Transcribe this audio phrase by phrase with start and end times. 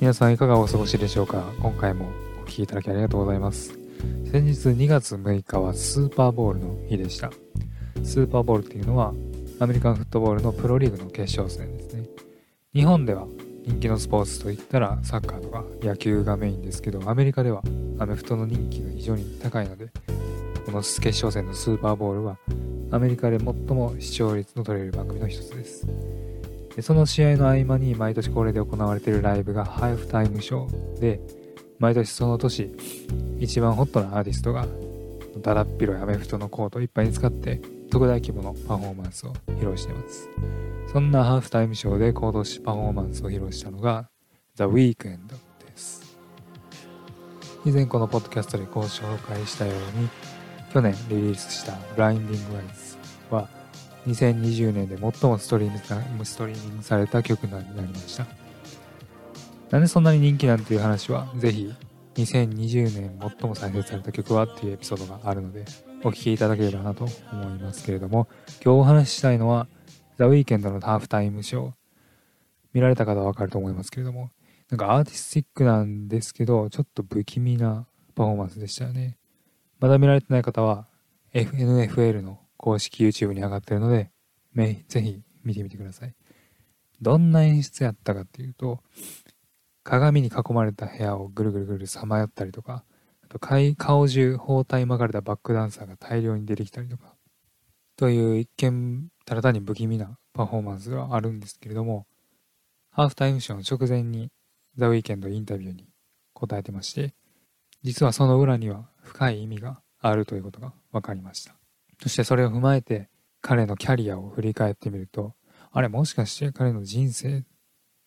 [0.00, 1.42] 皆さんいかがお過ごしでしょうか？
[1.60, 3.76] 今回もお聴きいただきありがとうございます。
[4.30, 7.32] 先日2月6日はスーパーボールの日でした。
[8.04, 9.12] スーパーボールっていうのは
[9.58, 12.04] アメリカンフットボールのプロリーグの決勝戦ですね。
[12.72, 13.26] 日本では
[13.66, 17.64] 人気のスポーツといったらサッカーとか野球がメインですけど、アメリカでは
[17.98, 19.88] アメフトの人気が非常に高いので、
[20.64, 22.38] この決勝戦のスーパーボールは
[22.92, 25.88] アメリカで最も視聴率の取れる番組の一つです。
[26.78, 31.20] でその試合の合間に毎年恒例で行われているライブがハーフタイムショーで、
[31.80, 32.70] 毎年その年
[33.40, 34.64] 一番ホットなアーティストが
[35.42, 37.60] だだっ広いアメフトのコートをいっぱいに使って
[37.90, 40.28] 特大規模のパフォーマンスを披露しています。
[40.92, 44.08] そんなハーフタイムショーで行動しパフォーマンスを披露したのが
[44.54, 46.16] The Weeknd です。
[47.66, 50.08] 以前このポッドキャストでご紹介したように
[50.72, 52.98] 去年リリースした Blinding Lights
[53.34, 53.48] は
[54.08, 58.26] 2020年で最もストリームストリーミングされた曲になりました。
[59.70, 61.72] なんでそんなに人気なんていう話は、ぜひ
[62.14, 65.64] 2020年最も再生された曲はっていうエピソードがあるので、
[66.02, 68.28] お聴きいただければなと思いますけれども、
[68.64, 69.68] 今日お話ししたいのは、
[70.16, 71.72] ザ・ウィーケンドのハーフタイムショー。
[72.72, 74.30] 見られた方はわかると思いますけれども、
[74.70, 79.16] なんかアーティスティックなんですけど、ちょっと不気味なパフォーマンスでしたよね。
[79.80, 80.86] まだ見られてない方は、
[81.34, 84.10] NFL の公式 YouTube に上がってるので、
[84.88, 86.14] ぜひ見てみてください。
[87.00, 88.82] どんな演出やったかっていうと、
[89.84, 92.84] 鏡に囲まれた部屋をぐるぐるぐるさまよったりとか、
[93.22, 97.14] あと顔中包帯巻かれたバックダンサーが大量に出てきたりとか、
[97.96, 102.06] という一見ただ単に不気味なパフォーマンスがあるんですけれども、
[102.90, 104.30] ハーフタイムショーの直前に
[104.76, 105.88] ザ・ウィーケンドインタビューに
[106.32, 107.14] 答えてまして、
[107.82, 111.54] 実はその裏には深い意味があるということが分かりました。
[112.00, 113.08] そしてそれを踏まえて
[113.40, 115.34] 彼のキャリアを振り返ってみると、
[115.72, 117.44] あれもしかして彼の人生、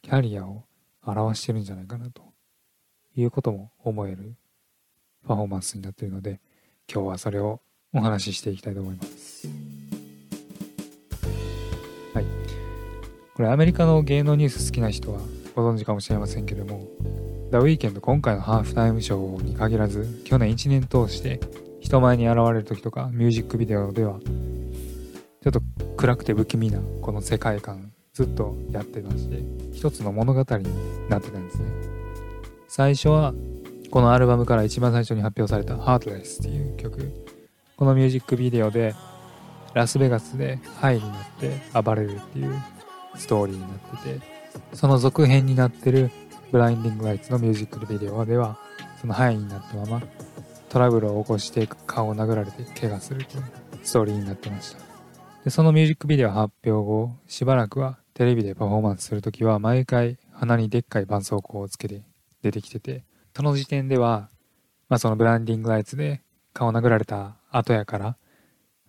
[0.02, 0.64] キャリアを
[1.04, 2.22] 表してるんじゃないかなと
[3.16, 4.36] いうことも思える
[5.28, 6.40] パフォーマンスになっているので、
[6.92, 7.62] 今日はそれを
[7.94, 9.48] お話ししていきたいと思います。
[12.14, 12.26] はい。
[13.36, 15.20] これアメリカの芸能ニュース好きな人は
[15.56, 16.88] ご存知かもしれませんけども、
[17.52, 21.42] The Weeknd 今回のハーフタイムショーに限らず、去年1年通して
[21.82, 24.20] 人前に現れる時とかミュージックビデオでは
[25.44, 25.62] ちょっと
[25.98, 29.28] 暗くて不気味なこの世界観ずっとやってまし
[29.74, 31.66] 一つの物語になってたんですね。
[32.68, 33.34] 最初は
[33.90, 37.12] このアルバムから一番最初に発表された Heartless っていう曲。
[37.76, 38.94] このミュージックビデオで
[39.74, 42.62] ラスベガスでハイになって暴れるっていう
[43.16, 43.70] ストーリーになっ
[44.04, 44.22] てて
[44.74, 46.12] その続編になってる
[46.52, 48.60] ブラインディングライツのミュージックビデオでは
[49.00, 50.02] そのハイになったまま
[50.72, 53.44] トラブルを起こして顔を殴られて怪我するという
[53.84, 54.80] ストーリーになってました。
[55.44, 62.04] で、そのミュージックビデオ発表後、しばらくはテレビでパフォーマンスするときは毎回鼻にでっかい絆創膏をつけて
[62.42, 63.04] 出てきてて、
[63.36, 64.30] その時点では、
[64.88, 66.22] まあそのブランディングライツで
[66.54, 68.18] 顔を殴られた後やから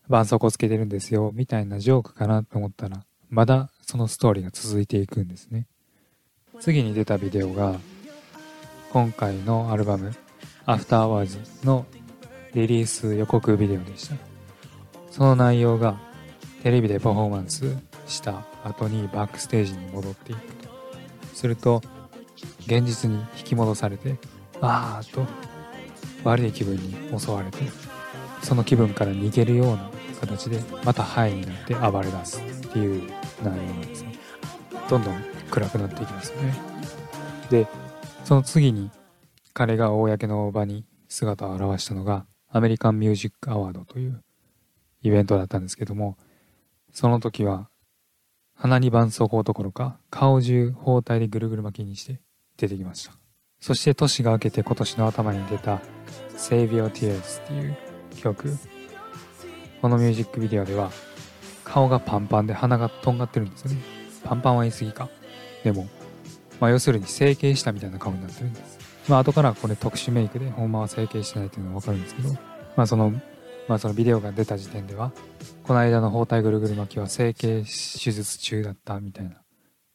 [0.05, 5.67] 絆創膏つけてるんですよ、みたいなジョークかなと思ったら、まだそのストーリーが続いていくんですね。
[6.61, 7.75] 次に出たビデオが、
[8.93, 10.13] 今回のアルバム、
[10.65, 11.87] アフターワーズの
[12.55, 14.17] リリース予告ビデオでした。
[15.11, 15.99] その内容が
[16.63, 20.69] テレビでパフォーマンスした後にバックステージに戻っていくと。
[21.35, 21.83] すると、
[22.67, 24.17] 現実に引き戻されて、
[24.61, 25.27] あーと
[26.23, 27.59] 悪い気分に襲われて、
[28.43, 29.91] その気分から逃げるような
[30.21, 33.11] 形でまたハイになって暴れ出すっていう
[33.43, 34.15] 内容なんですね。
[34.89, 36.55] どんどん暗くなっていきますよね。
[37.51, 37.67] で、
[38.25, 38.91] その次に
[39.55, 44.23] 彼が公の場に姿を現したのがアメリカンミュージックアワードという
[45.03, 46.17] イベントだったんですけども、
[46.93, 47.69] その時は
[48.55, 52.21] 鼻に絆創膏どころか顔中包帯でぐるぐる巻きにして
[52.57, 53.13] 出てきました。
[53.61, 55.81] そして年が明けて今年の頭に出た
[56.37, 57.77] Save Your Tears っていう
[58.17, 58.57] 曲。
[59.81, 60.91] このミュージックビデオでは
[61.65, 63.83] 顔がパンパンで鼻がとんがってるんですよね。
[64.25, 65.09] パンパンは言い過ぎか。
[65.65, 65.89] でも、
[66.61, 68.82] まあ要するに整形したみたいな顔になってるんです。
[69.09, 72.31] まあ後からこれ特殊メイクでほんまは整形してないっていうのはわかるんですけど、
[72.77, 73.11] まあその、
[73.69, 75.13] まあそのビデオが出た時点では、
[75.65, 79.37] この間の包帯ぐるぐる巻きは整形手術中だったみたいな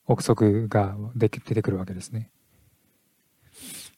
[0.06, 2.32] 憶測が出てくるわけですね。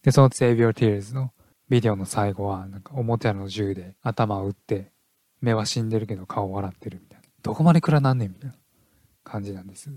[0.03, 1.31] で、その Save Your Tears の
[1.69, 4.91] ビデオの最後は、なんかおもちゃの銃で頭を打って、
[5.41, 7.25] 目は死んでるけど顔を笑ってるみたいな。
[7.41, 8.55] どこまで暗なんねんみたいな
[9.23, 9.89] 感じなんです。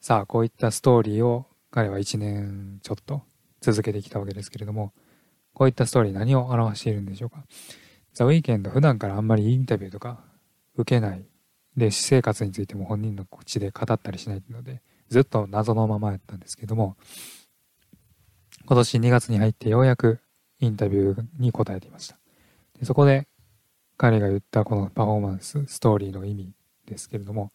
[0.00, 3.22] さあ、こういったストーリーを彼は1年ちょっと
[3.72, 4.92] 続けてきたわけですけれども、
[5.52, 7.44] こういったストーリー何を表しているんでしょうか？
[8.12, 10.20] ザ・ウィーケンド普段からあんまりインタビューとか
[10.76, 11.24] 受けない。
[11.76, 16.96] で、私生活についても本人の口で語ったりしないので、ずっと謎のままやったんですけども、
[18.66, 20.20] 今年2月に入ってようやく
[20.60, 22.16] インタビューに答えていました。
[22.78, 23.26] でそこで
[23.96, 26.52] 彼が言ったこのパフォーマンス、ストーリーの意味
[26.86, 27.50] ですけれども、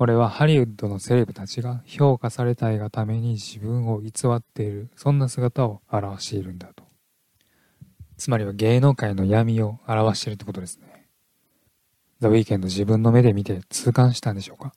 [0.00, 6.84] これはハリウッドのセレブたちが評価されたいがために自分を偽っている、そんな姿を表しているんだと。
[8.16, 11.06] つまりは芸能界の闇を表しているってことですね。
[12.18, 14.72] ザ・ウィーケンド自分の目で見て痛感したんでしょうか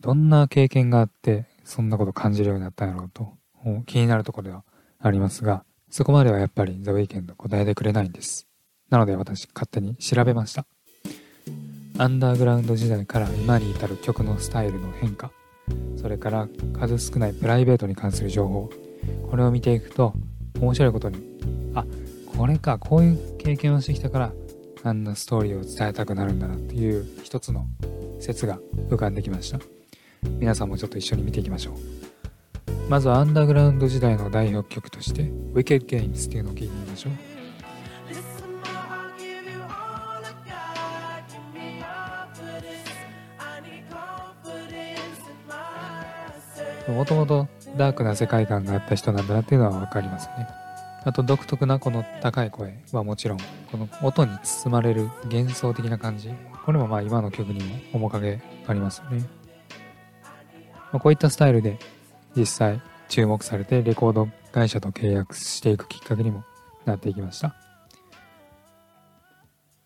[0.00, 3.34] どんな経験があってそんなこと感じるようになったんやろうと
[3.86, 4.64] 気になるところでは
[4.98, 8.48] ありますが、そこまではやっぱりザ・ウィーケンド答えてくれないんです。
[8.90, 10.66] なので私勝手に調べました。
[11.96, 15.30] アンダーグラウンド時代から今に至る曲のスタイルの変化、
[15.96, 18.68] それから数少ないプライベートに関する情報、
[19.30, 20.12] これを見ていくと
[20.60, 21.18] 面白いことに、
[21.72, 21.84] あ、
[22.36, 24.32] これか、こういう経験をしてきたから、
[24.82, 27.66] あんなストーリーを伝えたくなるんだなっていう一つの
[28.18, 28.58] 説が
[28.90, 29.60] 浮かんできました。
[30.40, 31.74] 皆さんもちょっと一緒に見ていきましょう。
[32.90, 35.22] まずはアンダーグラウンド時代の代表曲として
[35.54, 37.33] Wicked Games っていうのを聴いてみましょう。
[46.88, 50.46] もともとダークな世界観があった人なんだなっていうのは分かりますね。
[51.04, 53.38] あと独特なこの高い声はもちろん、
[53.70, 56.30] この音に包まれる幻想的な感じ。
[56.64, 59.26] これもまあ今の曲にも面影ありますよね。
[60.92, 61.78] まあ、こういったスタイルで
[62.36, 66.44] 実際注目されてレコード会社と契約していくきっかけにも
[66.84, 67.54] なっていきました。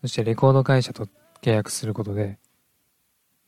[0.01, 1.07] そしてレコード会社と
[1.41, 2.39] 契約することで、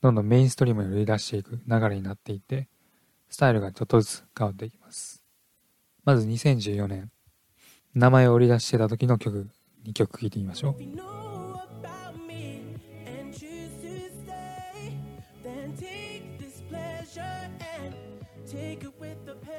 [0.02, 2.68] どんどんメインストリームに売り出していく流れになっていって、
[3.32, 5.24] スタイルがちょっとずつ変わっていきます。
[6.04, 7.10] まず2014年、
[7.94, 9.48] 名前を売り出してた時の曲、
[9.86, 10.74] 2曲聴いてみましょう。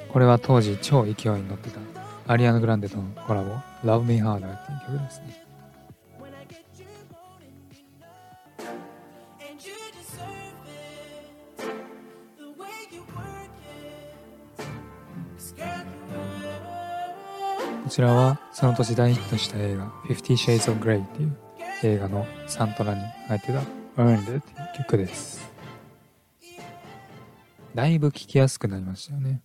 [0.07, 1.79] これは当時超勢いに乗ってた
[2.27, 5.52] アリアナ・グランデとのコラボ Love Me Harder っていう曲ですね。
[17.83, 21.37] こちらはその年大ヒットした映画 Fifty Shades of Grey っていう
[21.83, 23.61] 映画のサントラに入ってた
[24.01, 24.41] Earned っていう
[24.77, 25.51] 曲です。
[27.75, 29.41] だいぶ聴きやすくなりましたよね。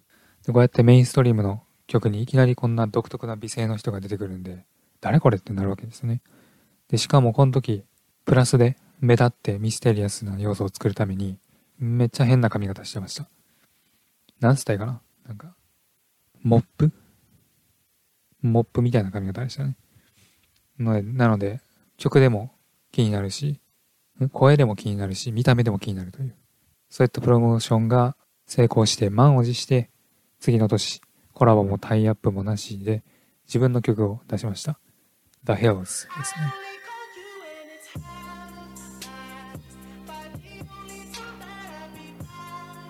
[0.46, 4.64] でこうやってメインストリームの曲にいきなりこんな独特な美声の人が出てくるんで、
[5.00, 6.23] 誰これってなるわけですね。
[6.88, 7.84] で、しかもこの時、
[8.25, 11.38] プラスで目立ってミステリアスな要素を作るために、
[11.79, 13.29] めっちゃ変な髪型してました。
[14.41, 15.56] なんつったいかななんか、
[16.43, 16.93] モップ？
[18.43, 19.76] モップみたいな髪型でしたね。
[20.79, 21.61] なので、
[21.96, 22.52] 曲でも
[22.93, 23.61] 気になるし、
[24.32, 26.35] 声でも気になるし、見た目でも気になるという。
[26.88, 29.90] そういったプロモーションが成功して満を持して、
[30.40, 31.00] 次の年、
[31.35, 33.05] コラボもタイアップもなしで、
[33.46, 34.79] 自分の曲を出しました。
[35.44, 36.08] The Hills ですね。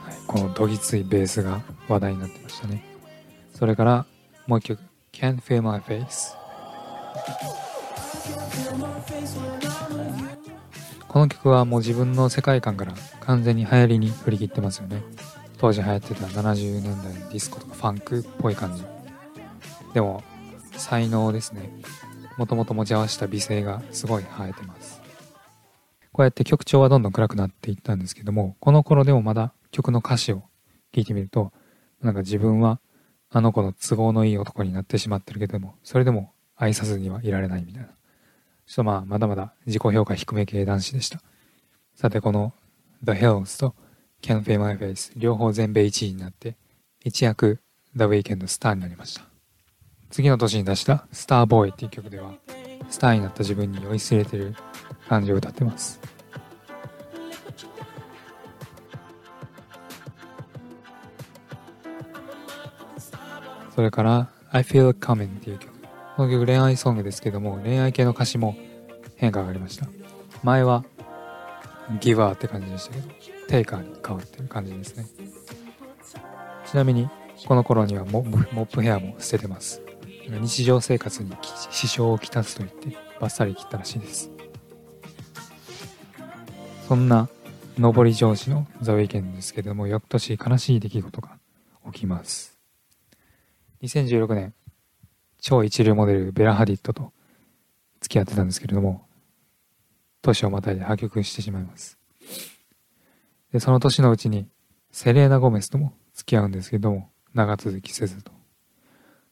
[0.02, 2.84] はい、このどぎついベースが話題になってましたね。
[3.54, 4.06] それから
[4.46, 4.87] もう一曲。
[5.18, 6.36] Can't Feel My Face.
[11.08, 15.02] この曲はもう自分の世界観から完全に流行りに振り切ってますよね。
[15.56, 18.84] 当時流行ってた70年代のディスコとかファンクっぽい感じ。
[19.92, 20.22] でも
[20.76, 21.68] 才能ですね。
[22.36, 25.02] もともと持ち合わせた美声がすごい生えてます。
[26.12, 30.42] こうやって曲調はどんどん暗くなっていったんですけどもこの頃でもまだ曲の歌詞を
[30.92, 31.52] 聞いてみると
[32.02, 32.80] なんか自分は
[33.30, 37.88] あの子の都合のいい男になってしまってるけども、それでも愛さずにはいられないみたいな。
[37.88, 37.94] ちょ
[38.72, 41.20] っとまあ、まだまだ自己評価低め系男子でした。
[41.94, 42.52] さて、この
[43.04, 43.74] The Hills と
[44.22, 46.56] Can't Feel My Face 両方全米1位になって、
[47.04, 47.60] 一躍
[47.96, 49.22] The Weeknd スターになりました。
[50.10, 52.34] 次の年に出したスターボーイっていう曲では、
[52.88, 54.54] スターになった自分に酔いしれてる
[55.08, 56.00] 感じを歌ってます。
[63.78, 65.72] それから I Feel Coming っていう曲。
[66.16, 68.56] この曲恋愛ソングですけども、恋愛系の歌詞も
[69.14, 69.86] 変化がありました。
[70.42, 70.84] 前は
[72.00, 73.08] Giver って感じでしたけど、
[73.46, 75.06] Taker に変わってる感じですね。
[76.66, 77.08] ちなみに、
[77.46, 79.80] この頃にはモップヘアも捨ててます。
[80.28, 81.30] 日常生活に
[81.70, 84.28] 支障をきたすと言ってバッサリ切ったらしいです。
[86.88, 87.28] そんな
[87.78, 91.38] 上り調子のザ・ウィーケンですけども、翌年悲しい出来事が
[91.92, 92.57] 起きます。
[93.82, 94.54] 2016年、
[95.40, 97.12] 超一流モデルベラ・ハディットと
[98.00, 99.06] 付き合ってたんですけれども、
[100.22, 101.98] 年をまたいで破局してしまいます。
[103.52, 104.48] で、その年のうちに
[104.90, 108.32] セレーナ・ゴメスとも付き合うんですけども、長続きせずと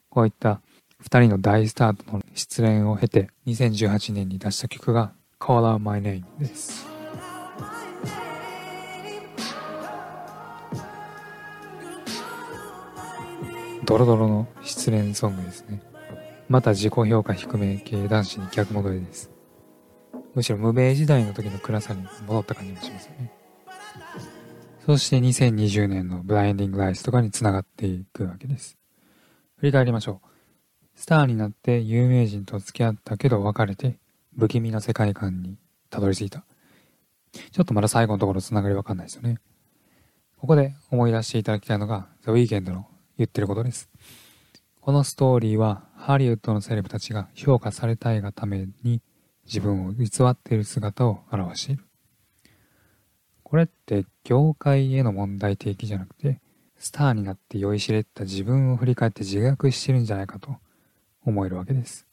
[0.09, 0.61] こういった
[1.03, 6.96] 2人の大スタートの失恋を経て2018年に出した曲が Call Out My Name です。
[13.87, 15.81] ドロドロの失恋ソングですね。
[16.49, 19.31] また自己評価低め系男子に逆戻りです。
[20.35, 23.31] むしろ無名時代の時の暗さに戻った感じがしますよね。
[24.85, 28.77] そして2020年のブラインディングライスとかに繋がっていくわけです。
[29.55, 30.27] 振り返りましょう。
[30.95, 33.99] スターになって有名人と付き合ったけど別れて
[34.37, 35.55] 不気味な世界観に
[35.89, 36.43] たどり着いた。
[37.51, 39.37] ちょっとまだ最後のところ繋がりわかんないですよね。
[40.35, 42.85] ここで思い出していただきたいのが The Weeknd の
[43.17, 43.89] 言ってることです。
[44.79, 49.01] このストーリーはハリウッドのセレブたちが評価されたいがために
[49.45, 51.83] 自分を偽っている姿を表している。
[53.43, 56.41] これって業界への問題提起じゃなくて、
[56.77, 60.57] スターになって酔いしれった自分を振り返って自覚してるんじゃないかと
[61.25, 62.05] 思えるわけです。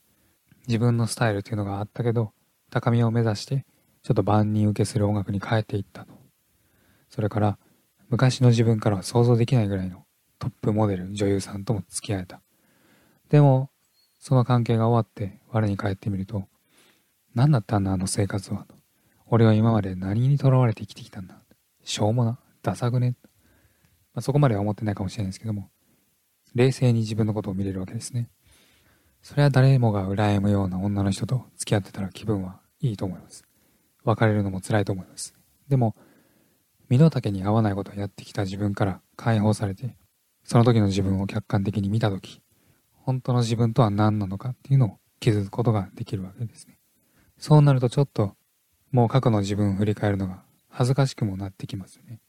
[0.66, 2.32] 自分のスタイルというのがあったけど、
[2.70, 3.66] 高みを目指して
[4.02, 6.14] ちょっと万人受けする音楽に変えていったと。
[7.10, 7.58] それから
[8.08, 10.03] 昔の自分からは想像できないぐらいの
[10.44, 12.42] トップモデル、女優さんとも付き合えた。
[13.30, 13.70] でも、
[14.20, 16.48] その関係が終わって我に返ってみると、
[17.34, 18.66] 何だったんだあの生活は。
[19.24, 21.38] 俺は今まで何に囚われて生きてきたんだ。
[21.82, 23.16] しょうもな、ダサくね。
[24.12, 25.70] まあ、そこまでは思ってないかもしれないですけども、
[26.54, 28.28] 冷静に自分のことを見れるわけですね。
[29.22, 33.44] それは誰もが羨むような女の人と付き合ってたら気分はいいと思います。
[34.04, 35.34] 別れるのも辛いと思います。
[35.68, 35.96] でも、
[36.90, 39.96] 身の丈に合わないことをやってきた自分から解放されて、
[40.44, 42.40] その時の自分を客観的に見た時、
[42.92, 46.78] 本当の自分とは何なのかっていうのを気づくことができるわけですね。
[47.38, 48.34] そうなるとちょっと、
[48.92, 52.20] もう過去の自分を振り返るのが恥ずかしくもなってきますよね。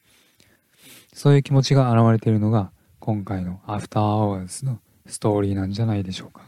[1.13, 6.41] そういう気持ちが現れているのが今回の After Hours のストーリーなんじゃないでしょうか。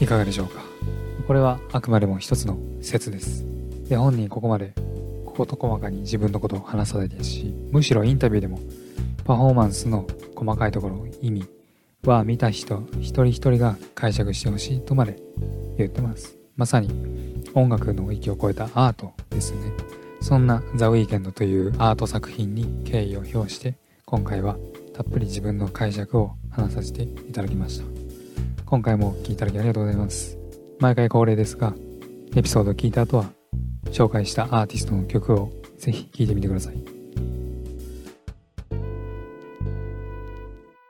[0.00, 0.62] いかがでしょうか
[1.26, 3.44] これはあくまでも一つの説です。
[3.88, 4.74] で、本人ここまで
[5.36, 8.58] 事細かに自分のことを話さないですし、むしろインタビューでも
[9.26, 10.06] パフォーマンスの
[10.36, 11.46] 細かいところ、意味
[12.04, 15.20] は見た人一人一人が解釈してほしいとまで
[15.76, 16.36] 言ってます。
[16.54, 16.88] まさに
[17.52, 19.72] 音楽の域を超えたアートですね。
[20.20, 24.56] そんなザ・ウィーケンドというアート作品に敬意を表して今回は
[24.94, 27.84] たっぷり自分の解釈を話させていただきました。
[28.64, 30.38] 今回もお聴きいただきありがとうございます。
[30.78, 31.74] 毎回恒例ですが、
[32.36, 33.24] エピソードを聞いた後は
[33.86, 36.76] 紹介したアーティストの曲をぜひ聴いてみてください。